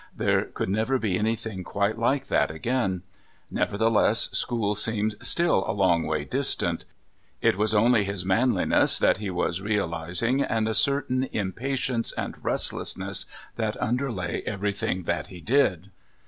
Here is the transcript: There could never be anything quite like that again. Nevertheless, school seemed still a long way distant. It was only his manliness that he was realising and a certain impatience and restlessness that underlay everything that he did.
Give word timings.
There 0.17 0.45
could 0.45 0.69
never 0.69 0.97
be 0.97 1.15
anything 1.19 1.63
quite 1.63 1.95
like 1.95 2.25
that 2.25 2.49
again. 2.49 3.03
Nevertheless, 3.51 4.31
school 4.31 4.73
seemed 4.73 5.13
still 5.21 5.63
a 5.67 5.73
long 5.73 6.07
way 6.07 6.25
distant. 6.25 6.85
It 7.39 7.55
was 7.55 7.75
only 7.75 8.03
his 8.03 8.25
manliness 8.25 8.97
that 8.97 9.17
he 9.19 9.29
was 9.29 9.61
realising 9.61 10.41
and 10.41 10.67
a 10.67 10.73
certain 10.73 11.25
impatience 11.31 12.13
and 12.13 12.43
restlessness 12.43 13.27
that 13.57 13.77
underlay 13.79 14.41
everything 14.47 15.03
that 15.03 15.27
he 15.27 15.39
did. 15.39 15.91